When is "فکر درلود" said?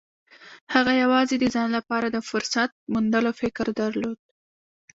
3.41-4.19